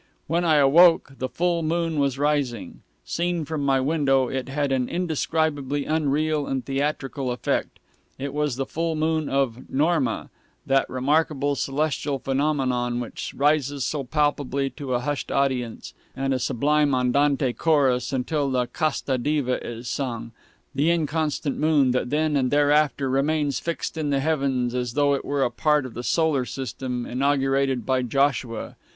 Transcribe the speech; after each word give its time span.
When 0.25 0.43
I 0.43 0.55
awoke 0.55 1.19
the 1.19 1.29
full 1.29 1.61
moon 1.61 1.99
was 1.99 2.17
rising. 2.17 2.81
Seen 3.05 3.45
from 3.45 3.61
my 3.63 3.79
window, 3.79 4.29
it 4.29 4.49
had 4.49 4.71
an 4.71 4.89
indescribably 4.89 5.85
unreal 5.85 6.47
and 6.47 6.65
theatrical 6.65 7.29
effect. 7.31 7.77
It 8.17 8.33
was 8.33 8.55
the 8.55 8.65
full 8.65 8.95
moon 8.95 9.29
of 9.29 9.69
NORMA 9.69 10.31
that 10.65 10.89
remarkable 10.89 11.53
celestial 11.53 12.17
phenomenon 12.17 12.99
which 12.99 13.35
rises 13.35 13.85
so 13.85 14.03
palpably 14.03 14.71
to 14.71 14.95
a 14.95 15.01
hushed 15.01 15.31
audience 15.31 15.93
and 16.15 16.33
a 16.33 16.39
sublime 16.39 16.95
andante 16.95 17.53
chorus, 17.53 18.11
until 18.11 18.49
the 18.49 18.65
CASTA 18.65 19.19
DIVA 19.19 19.63
is 19.63 19.87
sung 19.87 20.31
the 20.73 20.89
"inconstant 20.89 21.59
moon" 21.59 21.91
that 21.91 22.09
then 22.09 22.35
and 22.35 22.49
thereafter 22.49 23.07
remains 23.07 23.59
fixed 23.59 23.95
in 23.97 24.09
the 24.09 24.19
heavens 24.19 24.73
as 24.73 24.93
though 24.95 25.13
it 25.13 25.23
were 25.23 25.43
a 25.43 25.51
part 25.51 25.85
of 25.85 25.93
the 25.93 26.01
solar 26.01 26.43
system 26.43 27.05
inaugurated 27.05 27.85
by 27.85 28.01
Joshua. 28.01 28.75